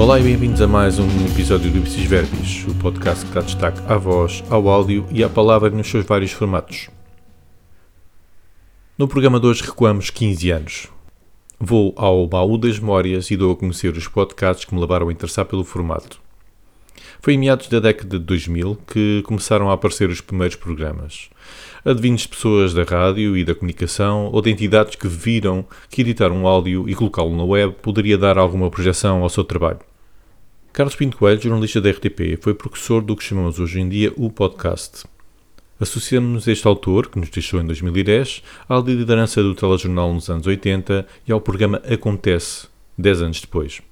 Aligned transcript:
Olá 0.00 0.18
e 0.18 0.22
bem-vindos 0.22 0.62
a 0.62 0.66
mais 0.66 0.98
um 0.98 1.06
episódio 1.26 1.70
do 1.70 1.76
Ipsis 1.76 2.06
Verbis, 2.06 2.64
o 2.66 2.74
podcast 2.76 3.22
que 3.26 3.32
dá 3.32 3.42
destaque 3.42 3.82
à 3.86 3.98
voz, 3.98 4.42
ao 4.48 4.66
áudio 4.66 5.06
e 5.12 5.22
à 5.22 5.28
palavra 5.28 5.68
nos 5.68 5.90
seus 5.90 6.06
vários 6.06 6.32
formatos. 6.32 6.88
No 8.96 9.06
programa 9.06 9.38
de 9.38 9.46
hoje 9.46 9.62
recuamos 9.62 10.08
15 10.08 10.50
anos. 10.52 10.88
Vou 11.60 11.92
ao 11.98 12.26
baú 12.26 12.56
das 12.56 12.78
memórias 12.78 13.30
e 13.30 13.36
dou 13.36 13.52
a 13.52 13.56
conhecer 13.56 13.94
os 13.94 14.08
podcasts 14.08 14.64
que 14.64 14.74
me 14.74 14.80
levaram 14.80 15.10
a 15.10 15.12
interessar 15.12 15.44
pelo 15.44 15.64
formato. 15.64 16.18
Foi 17.20 17.34
em 17.34 17.38
meados 17.38 17.68
da 17.68 17.78
década 17.78 18.18
de 18.18 18.24
2000 18.24 18.78
que 18.90 19.22
começaram 19.26 19.68
a 19.68 19.74
aparecer 19.74 20.08
os 20.08 20.22
primeiros 20.22 20.56
programas. 20.56 21.28
Adivinhos 21.84 22.22
de 22.22 22.28
pessoas 22.28 22.72
da 22.72 22.84
rádio 22.84 23.36
e 23.36 23.44
da 23.44 23.54
comunicação 23.54 24.30
ou 24.32 24.40
de 24.40 24.50
entidades 24.50 24.94
que 24.96 25.06
viram 25.06 25.62
que 25.90 26.00
editar 26.00 26.32
um 26.32 26.46
áudio 26.46 26.88
e 26.88 26.94
colocá-lo 26.94 27.36
na 27.36 27.44
web 27.44 27.74
poderia 27.82 28.16
dar 28.16 28.38
alguma 28.38 28.70
projeção 28.70 29.22
ao 29.22 29.28
seu 29.28 29.44
trabalho. 29.44 29.89
Carlos 30.72 30.94
Pinto 30.94 31.16
Coelho, 31.16 31.42
jornalista 31.42 31.80
da 31.80 31.90
RTP, 31.90 32.40
foi 32.40 32.54
professor 32.54 33.02
do 33.02 33.16
que 33.16 33.24
chamamos 33.24 33.58
hoje 33.58 33.80
em 33.80 33.88
dia 33.88 34.12
o 34.16 34.30
podcast. 34.30 35.04
Associamos 35.80 36.46
este 36.46 36.64
autor, 36.64 37.08
que 37.08 37.18
nos 37.18 37.28
deixou 37.28 37.60
em 37.60 37.66
2010, 37.66 38.40
à 38.68 38.78
liderança 38.78 39.42
do 39.42 39.52
telejornal 39.52 40.14
nos 40.14 40.30
anos 40.30 40.46
80 40.46 41.04
e 41.26 41.32
ao 41.32 41.40
programa 41.40 41.78
Acontece, 41.78 42.68
10 42.96 43.22
anos 43.22 43.40
depois. 43.40 43.82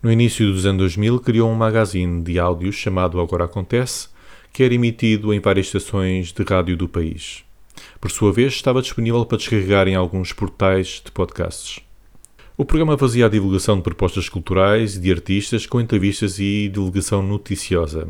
No 0.00 0.12
início 0.12 0.46
dos 0.52 0.64
anos 0.64 0.94
2000, 0.94 1.18
criou 1.18 1.50
um 1.50 1.56
magazine 1.56 2.22
de 2.22 2.38
áudios 2.38 2.76
chamado 2.76 3.20
Agora 3.20 3.46
Acontece, 3.46 4.08
que 4.52 4.62
era 4.62 4.72
emitido 4.72 5.34
em 5.34 5.40
várias 5.40 5.66
estações 5.66 6.32
de 6.32 6.44
rádio 6.44 6.76
do 6.76 6.88
país. 6.88 7.42
Por 8.00 8.12
sua 8.12 8.32
vez, 8.32 8.52
estava 8.52 8.80
disponível 8.80 9.26
para 9.26 9.38
descarregar 9.38 9.88
em 9.88 9.96
alguns 9.96 10.32
portais 10.32 11.02
de 11.04 11.10
podcasts. 11.10 11.87
O 12.60 12.64
programa 12.64 12.98
fazia 12.98 13.26
a 13.26 13.28
divulgação 13.28 13.76
de 13.76 13.84
propostas 13.84 14.28
culturais 14.28 14.96
e 14.96 15.00
de 15.00 15.12
artistas 15.12 15.64
com 15.64 15.80
entrevistas 15.80 16.40
e 16.40 16.68
divulgação 16.68 17.22
noticiosa. 17.22 18.08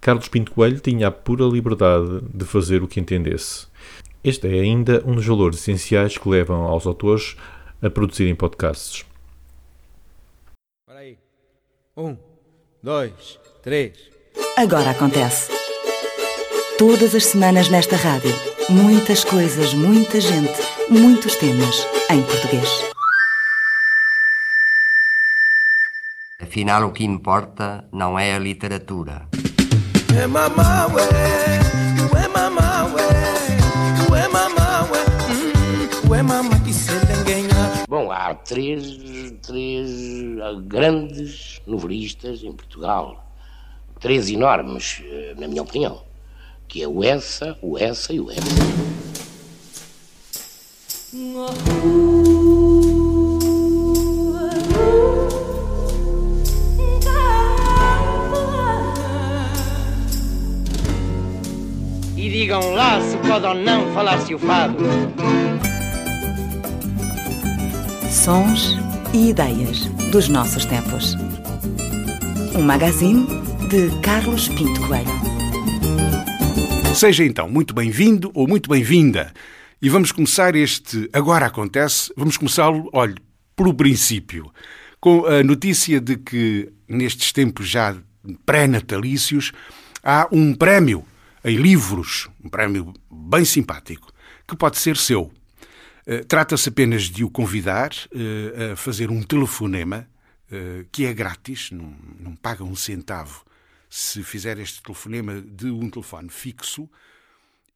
Carlos 0.00 0.26
Pinto 0.26 0.50
Coelho 0.50 0.80
tinha 0.80 1.06
a 1.06 1.12
pura 1.12 1.44
liberdade 1.44 2.22
de 2.34 2.44
fazer 2.44 2.82
o 2.82 2.88
que 2.88 2.98
entendesse. 2.98 3.68
Este 4.24 4.48
é 4.48 4.62
ainda 4.62 5.00
um 5.06 5.14
dos 5.14 5.24
valores 5.24 5.60
essenciais 5.60 6.18
que 6.18 6.28
levam 6.28 6.62
aos 6.62 6.88
autores 6.88 7.36
a 7.80 7.88
produzirem 7.88 8.34
podcasts. 8.34 9.04
Para 10.84 10.98
aí. 10.98 11.16
Um, 11.96 12.16
dois, 12.82 13.38
três. 13.62 13.96
Agora 14.56 14.90
acontece. 14.90 15.52
Todas 16.76 17.14
as 17.14 17.26
semanas 17.26 17.68
nesta 17.68 17.94
rádio. 17.94 18.34
Muitas 18.68 19.22
coisas, 19.22 19.72
muita 19.72 20.20
gente, 20.20 20.58
muitos 20.90 21.36
temas 21.36 21.86
em 22.10 22.20
português. 22.24 22.97
Afinal, 26.58 26.88
o 26.88 26.92
que 26.92 27.04
importa 27.04 27.84
não 27.92 28.18
é 28.18 28.34
a 28.34 28.38
literatura. 28.40 29.28
É 30.20 30.26
mamá, 30.26 30.88
ué. 30.88 31.04
Ué, 32.12 32.26
mamá, 32.26 32.84
ué. 32.86 34.10
Ué, 34.10 34.26
mamá, 34.26 34.82
ué. 34.90 35.04
Hum, 35.30 36.10
Ué, 36.10 36.20
mamá, 36.20 36.58
que 36.58 36.72
se. 36.72 36.90
Bom, 37.88 38.10
há 38.10 38.34
três, 38.34 38.98
três 39.40 39.88
grandes 40.64 41.62
novelistas 41.64 42.42
em 42.42 42.50
Portugal. 42.50 43.24
Três 44.00 44.28
enormes, 44.28 45.00
eh, 45.04 45.36
na 45.38 45.46
minha 45.46 45.62
opinião. 45.62 46.02
Que 46.66 46.82
é 46.82 46.88
o 46.88 47.04
Essa, 47.04 47.56
o 47.62 47.78
Essa 47.78 48.12
e 48.12 48.18
o 48.18 48.32
Essa. 48.32 48.42
Digam 62.58 62.74
lá 62.74 63.00
se 63.00 63.16
pode 63.18 63.46
ou 63.46 63.54
não 63.54 63.92
falar-se 63.94 64.34
o 64.34 64.38
fado. 64.38 64.76
Sons 68.10 68.74
e 69.14 69.30
ideias 69.30 69.84
dos 70.10 70.28
nossos 70.28 70.64
tempos. 70.64 71.14
Um 72.56 72.62
magazine 72.62 73.26
de 73.68 73.90
Carlos 74.00 74.48
Pinto 74.48 74.80
Coelho. 74.88 75.08
Seja 76.96 77.24
então 77.24 77.48
muito 77.48 77.72
bem-vindo 77.72 78.32
ou 78.34 78.48
muito 78.48 78.68
bem-vinda. 78.68 79.32
E 79.80 79.88
vamos 79.88 80.10
começar 80.10 80.56
este 80.56 81.08
Agora 81.12 81.46
Acontece, 81.46 82.12
vamos 82.16 82.36
começá-lo, 82.36 82.90
olhe, 82.92 83.14
pelo 83.54 83.72
princípio, 83.72 84.50
com 84.98 85.24
a 85.26 85.44
notícia 85.44 86.00
de 86.00 86.16
que 86.16 86.72
nestes 86.88 87.30
tempos 87.30 87.68
já 87.68 87.94
pré-natalícios 88.44 89.52
há 90.02 90.26
um 90.32 90.52
prémio 90.52 91.04
em 91.48 91.56
livros, 91.56 92.28
um 92.42 92.48
prémio 92.48 92.92
bem 93.10 93.44
simpático, 93.44 94.12
que 94.46 94.56
pode 94.56 94.78
ser 94.78 94.96
seu. 94.96 95.32
Eh, 96.06 96.24
Trata-se 96.24 96.68
apenas 96.68 97.04
de 97.04 97.24
o 97.24 97.30
convidar 97.30 97.90
eh, 98.14 98.72
a 98.72 98.76
fazer 98.76 99.10
um 99.10 99.22
telefonema 99.22 100.08
eh, 100.50 100.84
que 100.90 101.04
é 101.04 101.12
grátis, 101.12 101.70
não, 101.70 101.94
não 102.18 102.34
paga 102.36 102.64
um 102.64 102.74
centavo 102.74 103.44
se 103.90 104.22
fizer 104.22 104.58
este 104.58 104.82
telefonema 104.82 105.40
de 105.40 105.70
um 105.70 105.88
telefone 105.90 106.28
fixo 106.28 106.88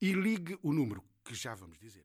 e 0.00 0.12
ligue 0.12 0.58
o 0.62 0.72
número 0.72 1.02
que 1.24 1.34
já 1.34 1.54
vamos 1.54 1.78
dizer. 1.78 2.02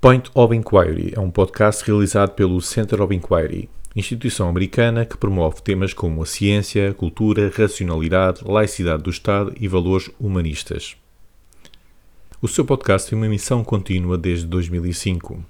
Point 0.00 0.30
of 0.34 0.54
Inquiry 0.54 1.14
é 1.14 1.20
um 1.20 1.30
podcast 1.30 1.84
realizado 1.84 2.34
pelo 2.34 2.60
Center 2.60 3.00
of 3.00 3.14
Inquiry, 3.14 3.68
instituição 3.94 4.48
americana 4.48 5.06
que 5.06 5.16
promove 5.16 5.62
temas 5.62 5.94
como 5.94 6.22
a 6.22 6.26
ciência, 6.26 6.92
cultura, 6.94 7.50
racionalidade, 7.54 8.42
laicidade 8.44 9.02
do 9.02 9.10
Estado 9.10 9.54
e 9.58 9.66
valores 9.66 10.10
humanistas. 10.20 10.96
O 12.46 12.48
seu 12.48 12.64
podcast 12.64 13.10
tem 13.10 13.18
uma 13.18 13.28
missão 13.28 13.64
contínua 13.64 14.16
desde 14.16 14.46
2005. 14.46 15.44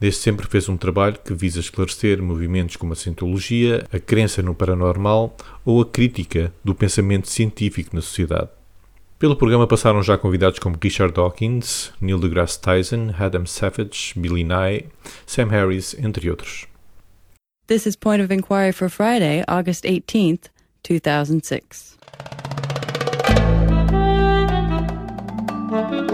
Desde 0.00 0.20
sempre 0.20 0.46
fez 0.46 0.70
um 0.70 0.76
trabalho 0.78 1.18
que 1.22 1.34
visa 1.34 1.60
esclarecer 1.60 2.22
movimentos 2.22 2.76
como 2.76 2.94
a 2.94 2.96
cientologia, 2.96 3.86
a 3.92 3.98
crença 3.98 4.40
no 4.40 4.54
paranormal 4.54 5.36
ou 5.66 5.82
a 5.82 5.84
crítica 5.84 6.50
do 6.64 6.74
pensamento 6.74 7.28
científico 7.28 7.94
na 7.94 8.00
sociedade. 8.00 8.48
Pelo 9.18 9.36
programa 9.36 9.66
passaram 9.66 10.02
já 10.02 10.16
convidados 10.16 10.58
como 10.58 10.78
Richard 10.82 11.12
Dawkins, 11.12 11.92
Neil 12.00 12.18
deGrasse 12.18 12.58
Tyson, 12.58 13.12
Adam 13.18 13.44
Savage, 13.44 14.14
Billy 14.16 14.42
Nye, 14.42 14.86
Sam 15.26 15.48
Harris, 15.48 15.94
entre 15.98 16.30
outros. 16.30 16.66
This 17.66 17.84
is 17.84 17.96
Point 17.96 18.24
of 18.24 18.32
Inquiry 18.32 18.72
for 18.72 18.88
Friday, 18.88 19.44
August 19.46 19.84
18th, 19.84 20.44
2006. 20.84 21.99
Welcome 25.70 26.08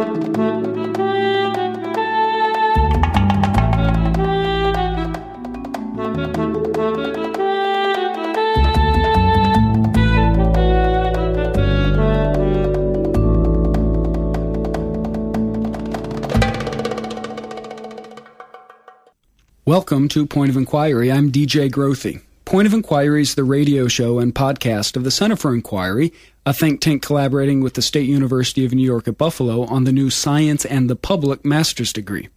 to 20.09 20.27
Point 20.27 20.50
of 20.50 20.56
Inquiry. 20.59 21.11
I'm 21.11 21.33
DJ 21.33 21.71
Grothy. 21.71 22.25
Point 22.47 22.69
of 22.69 22.75
Inquiry 22.75 23.23
is 23.23 23.34
the 23.34 23.43
radio 23.43 23.89
show 23.89 24.21
and 24.21 24.33
podcast 24.33 24.95
of 24.97 25.03
the 25.03 25.11
Center 25.11 25.34
for 25.34 25.53
Inquiry, 25.53 26.12
a 26.47 26.53
think 26.53 26.81
tank 26.81 27.03
collaborating 27.03 27.61
with 27.61 27.75
the 27.75 27.82
State 27.82 28.09
University 28.09 28.65
of 28.65 28.73
New 28.73 28.85
York 28.85 29.09
at 29.09 29.19
Buffalo 29.19 29.65
on 29.65 29.82
the 29.82 29.91
new 29.91 30.11
Science 30.11 30.65
and 30.65 30.88
the 30.88 30.94
Public 30.94 31.44
master's 31.44 31.93
degree. 31.93 32.29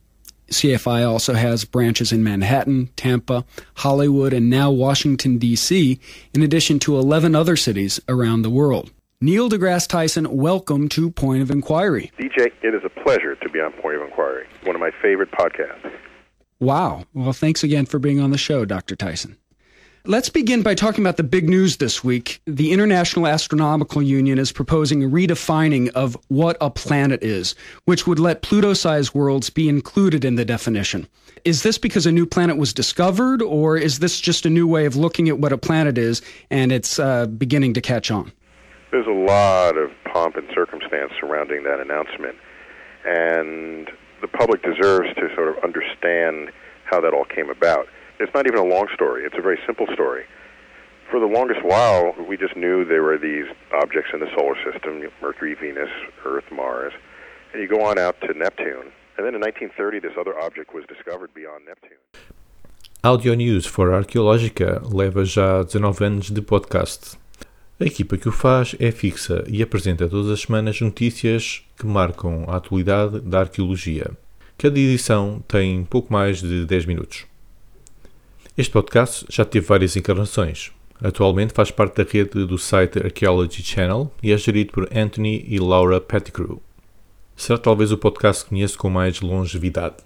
CFI 0.48 1.08
also 1.08 1.36
has 1.36 1.64
branches 1.64 2.12
in 2.12 2.24
Manhattan, 2.24 2.90
Tampa, 2.96 3.46
Hollywood, 3.76 4.34
and 4.34 4.50
now 4.50 4.72
Washington, 4.72 5.38
D.C., 5.38 6.00
in 6.34 6.42
addition 6.42 6.80
to 6.80 6.98
11 6.98 7.36
other 7.36 7.56
cities 7.56 8.00
around 8.10 8.42
the 8.42 8.50
world. 8.50 8.92
Neil 9.22 9.48
deGrasse 9.48 9.88
Tyson, 9.88 10.36
welcome 10.36 10.90
to 10.90 11.12
Point 11.12 11.44
of 11.44 11.52
Inquiry. 11.52 12.12
DJ, 12.18 12.52
it 12.64 12.74
is 12.74 12.82
a 12.84 12.90
pleasure 13.04 13.36
to 13.36 13.50
be 13.50 13.60
on 13.60 13.72
Point 13.74 13.98
of 13.98 14.02
Inquiry, 14.02 14.48
one 14.64 14.76
of 14.76 14.82
my 14.82 14.90
favorite 15.04 15.30
podcasts. 15.30 15.94
Wow. 16.60 17.06
Well, 17.14 17.32
thanks 17.32 17.64
again 17.64 17.86
for 17.86 18.00
being 18.00 18.20
on 18.20 18.32
the 18.32 18.40
show, 18.40 18.66
Dr. 18.66 18.96
Tyson. 18.96 19.38
Let's 20.10 20.30
begin 20.30 20.64
by 20.64 20.74
talking 20.74 21.04
about 21.04 21.18
the 21.18 21.24
big 21.24 21.48
news 21.48 21.78
this 21.78 22.04
week. 22.04 22.42
The 22.46 22.72
International 22.72 23.28
Astronomical 23.28 24.02
Union 24.02 24.40
is 24.40 24.52
proposing 24.52 25.04
a 25.04 25.08
redefining 25.08 25.90
of 25.90 26.18
what 26.30 26.58
a 26.60 26.72
planet 26.72 27.22
is, 27.22 27.54
which 27.86 28.08
would 28.08 28.18
let 28.18 28.42
Pluto 28.42 28.74
sized 28.74 29.14
worlds 29.14 29.52
be 29.52 29.70
included 29.70 30.26
in 30.26 30.34
the 30.34 30.44
definition. 30.44 31.08
Is 31.46 31.62
this 31.62 31.78
because 31.78 32.08
a 32.08 32.12
new 32.12 32.26
planet 32.26 32.58
was 32.58 32.74
discovered, 32.74 33.44
or 33.44 33.78
is 33.78 34.00
this 34.00 34.20
just 34.20 34.48
a 34.48 34.50
new 34.50 34.66
way 34.66 34.88
of 34.88 34.96
looking 34.96 35.30
at 35.30 35.38
what 35.38 35.54
a 35.54 35.60
planet 35.60 35.96
is 35.96 36.24
and 36.50 36.72
it's 36.72 36.98
uh, 36.98 37.28
beginning 37.28 37.76
to 37.76 37.82
catch 37.82 38.10
on? 38.10 38.32
There's 38.90 39.06
a 39.06 39.12
lot 39.12 39.78
of 39.78 39.92
pomp 40.12 40.38
and 40.38 40.48
circumstance 40.56 41.12
surrounding 41.20 41.62
that 41.66 41.80
announcement, 41.80 42.36
and 43.06 43.92
the 44.22 44.28
public 44.28 44.64
deserves 44.64 45.14
to 45.18 45.30
sort 45.36 45.56
of 45.56 45.64
understand 45.64 46.50
how 46.86 47.00
that 47.00 47.14
all 47.14 47.26
came 47.26 47.52
about. 47.52 47.86
It's 48.20 48.34
not 48.34 48.48
even 48.48 48.60
a 48.60 48.64
long 48.64 48.88
story. 48.94 49.24
It's 49.24 49.38
a 49.38 49.42
very 49.42 49.60
simple 49.66 49.88
story. 49.94 50.26
For 51.10 51.20
the 51.20 51.26
longest 51.26 51.64
while, 51.64 52.14
we 52.30 52.38
just 52.38 52.56
knew 52.56 52.86
there 52.86 53.04
were 53.04 53.18
these 53.18 53.48
objects 53.74 54.12
in 54.14 54.20
the 54.20 54.30
solar 54.38 54.56
system: 54.64 55.02
Mercury, 55.22 55.56
Venus, 55.56 55.90
Earth, 56.26 56.52
Mars. 56.52 56.94
And 57.52 57.62
you 57.62 57.68
go 57.68 57.84
on 57.84 57.98
out 57.98 58.16
to 58.22 58.34
Neptune, 58.38 58.92
and 59.18 59.26
then 59.26 59.34
in 59.34 59.42
1930, 59.42 60.00
this 60.00 60.16
other 60.20 60.38
object 60.40 60.74
was 60.74 60.86
discovered 60.86 61.34
beyond 61.34 61.66
Neptune. 61.66 61.98
Audio 63.04 63.34
News 63.34 63.66
for 63.66 63.92
Arqueológica 63.94 64.82
leva 64.94 65.24
já 65.26 65.64
19 65.64 66.04
anos 66.04 66.30
de 66.30 66.42
podcast. 66.42 67.18
A 67.80 67.86
equipa 67.86 68.18
que 68.18 68.28
o 68.28 68.32
faz 68.32 68.76
é 68.78 68.92
fixa 68.92 69.44
e 69.48 69.64
apresenta 69.64 70.08
todas 70.08 70.30
as 70.30 70.42
semanas 70.42 70.82
notícias 70.82 71.66
que 71.80 71.88
marcam 71.88 72.44
a 72.48 72.58
atualidade 72.58 73.22
da 73.22 73.40
arqueologia. 73.40 74.12
Cada 74.58 74.78
edição 74.78 75.42
tem 75.48 75.86
pouco 75.86 76.12
mais 76.12 76.42
de 76.42 76.66
10 76.66 76.86
minutos. 76.86 77.29
Este 78.60 78.74
podcast 78.74 79.26
já 79.30 79.46
teve 79.46 79.66
várias 79.66 79.96
encarnações. 79.96 80.74
Atualmente 81.02 81.54
faz 81.54 81.72
parte 81.72 82.04
da 82.04 82.04
rede 82.04 82.46
do 82.46 82.58
site 82.58 83.00
Archaeology 83.00 83.64
Channel 83.64 84.12
e 84.22 84.34
é 84.34 84.38
gerido 84.38 84.74
por 84.74 84.84
Anthony 84.94 85.46
e 85.48 85.58
Laura 85.60 86.02
Pettigrew. 86.02 86.62
Será 87.38 87.58
talvez 87.58 87.94
o 87.94 87.98
podcast 87.98 88.44
que 88.44 88.50
conheço 88.50 88.78
com 88.78 88.90
mais 88.90 89.22
longevidade. 89.22 90.04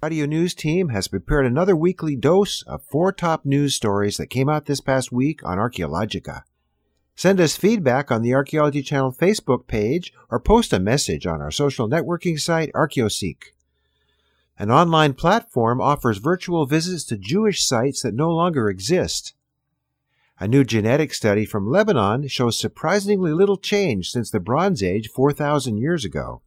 Audio 0.00 0.26
News 0.26 0.54
team 0.54 0.88
has 0.88 1.06
prepared 1.06 1.46
another 1.46 1.76
weekly 1.76 2.16
dose 2.16 2.64
of 2.66 2.82
four 2.90 3.12
top 3.12 3.46
news 3.46 3.74
stories 3.74 4.16
that 4.16 4.28
came 4.28 4.50
out 4.50 4.64
this 4.64 4.80
past 4.80 5.12
week 5.12 5.44
on 5.44 5.58
Archaeologica. 5.58 6.44
Send 7.14 7.38
us 7.38 7.54
feedback 7.54 8.10
on 8.10 8.22
the 8.22 8.32
Archaeology 8.34 8.82
Channel 8.82 9.12
Facebook 9.12 9.66
page 9.66 10.14
or 10.30 10.40
post 10.40 10.72
a 10.72 10.80
message 10.80 11.26
on 11.26 11.42
our 11.42 11.50
social 11.50 11.86
networking 11.86 12.40
site 12.40 12.72
ArchaeoSeek. 12.72 13.53
An 14.56 14.70
online 14.70 15.14
platform 15.14 15.80
offers 15.80 16.18
virtual 16.18 16.64
visits 16.64 17.04
to 17.04 17.16
Jewish 17.16 17.64
sites 17.64 18.02
that 18.02 18.14
no 18.14 18.30
longer 18.30 18.68
exist. 18.68 19.34
A 20.38 20.46
new 20.46 20.62
genetic 20.62 21.12
study 21.12 21.44
from 21.44 21.68
Lebanon 21.68 22.28
shows 22.28 22.58
surprisingly 22.58 23.32
little 23.32 23.56
change 23.56 24.10
since 24.10 24.30
the 24.30 24.40
Bronze 24.40 24.82
Age 24.82 25.08
4,000 25.08 25.78
years 25.78 26.04
ago. 26.04 26.42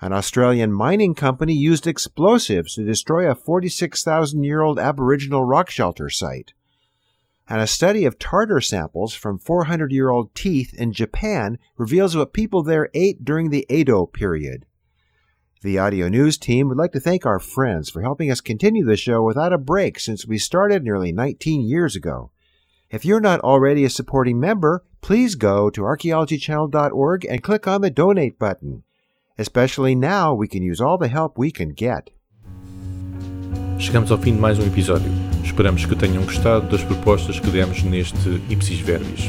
An 0.00 0.12
Australian 0.12 0.72
mining 0.72 1.14
company 1.14 1.54
used 1.54 1.86
explosives 1.86 2.74
to 2.74 2.84
destroy 2.84 3.28
a 3.28 3.34
46,000 3.34 4.44
year 4.44 4.60
old 4.60 4.78
Aboriginal 4.78 5.44
rock 5.44 5.70
shelter 5.70 6.10
site. 6.10 6.52
And 7.48 7.60
a 7.60 7.66
study 7.66 8.04
of 8.04 8.18
tartar 8.18 8.60
samples 8.60 9.14
from 9.14 9.38
400 9.38 9.90
year 9.92 10.10
old 10.10 10.34
teeth 10.34 10.74
in 10.74 10.92
Japan 10.92 11.58
reveals 11.78 12.16
what 12.16 12.34
people 12.34 12.62
there 12.62 12.90
ate 12.92 13.24
during 13.24 13.48
the 13.48 13.66
Edo 13.70 14.04
period. 14.04 14.66
The 15.60 15.76
Audio 15.76 16.08
News 16.08 16.38
team 16.38 16.68
would 16.68 16.78
like 16.78 16.92
to 16.92 17.00
thank 17.00 17.26
our 17.26 17.40
friends 17.40 17.90
for 17.90 18.00
helping 18.00 18.30
us 18.30 18.40
continue 18.40 18.84
the 18.84 18.96
show 18.96 19.24
without 19.24 19.52
a 19.52 19.58
break 19.58 19.98
since 19.98 20.24
we 20.24 20.38
started 20.38 20.84
nearly 20.84 21.10
19 21.10 21.62
years 21.62 21.96
ago. 21.96 22.30
If 22.90 23.04
you're 23.04 23.20
not 23.20 23.40
already 23.40 23.84
a 23.84 23.90
supporting 23.90 24.38
member, 24.38 24.84
please 25.00 25.34
go 25.34 25.68
to 25.70 25.80
archaeologychannel.org 25.80 27.24
and 27.24 27.42
click 27.42 27.66
on 27.66 27.80
the 27.80 27.90
donate 27.90 28.38
button. 28.38 28.84
Especially 29.36 29.96
now, 29.96 30.32
we 30.32 30.46
can 30.46 30.62
use 30.62 30.80
all 30.80 30.96
the 30.96 31.08
help 31.08 31.36
we 31.36 31.50
can 31.50 31.70
get. 31.70 32.10
Chegamos 33.80 34.12
ao 34.12 34.18
fim 34.18 34.34
de 34.34 34.40
mais 34.40 34.60
um 34.60 34.66
episódio. 34.66 35.10
Esperamos 35.42 35.84
que 35.84 35.96
tenham 35.96 36.22
gostado 36.22 36.68
das 36.68 36.84
propostas 36.84 37.40
que 37.40 37.50
demos 37.50 37.82
neste 37.82 38.40
Ipsis 38.48 38.78
Verbis. 38.78 39.28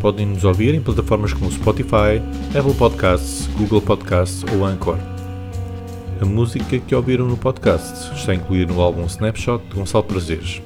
Podem 0.00 0.26
nos 0.26 0.44
ouvir 0.44 0.76
em 0.76 0.80
plataformas 0.80 1.32
como 1.32 1.50
Spotify, 1.50 2.22
Apple 2.56 2.74
Podcasts, 2.74 3.48
Google 3.58 3.82
Podcasts 3.82 4.44
ou 4.54 4.64
Anchor. 4.64 5.09
A 6.20 6.24
música 6.26 6.78
que 6.78 6.94
ouviram 6.94 7.26
no 7.26 7.34
podcast 7.34 8.14
está 8.14 8.34
incluída 8.34 8.70
no 8.70 8.80
álbum 8.82 9.06
Snapshot 9.06 9.64
de 9.68 9.74
Gonçalo 9.74 10.04
Prazeres. 10.04 10.60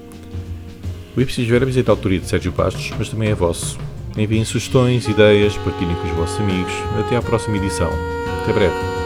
O 1.16 1.20
Ipsis 1.20 1.46
Verbis 1.46 1.76
é 1.76 1.82
da 1.84 1.92
autoria 1.92 2.18
de 2.18 2.26
Sérgio 2.26 2.50
Bastos, 2.50 2.92
mas 2.98 3.08
também 3.08 3.30
é 3.30 3.34
vosso. 3.36 3.78
Enviem 4.16 4.44
sugestões, 4.44 5.06
ideias, 5.06 5.56
partilhem 5.58 5.94
com 5.94 6.08
os 6.08 6.16
vossos 6.16 6.40
amigos. 6.40 6.72
Até 6.98 7.16
à 7.16 7.22
próxima 7.22 7.56
edição. 7.56 7.90
Até 8.42 8.52
breve. 8.52 9.03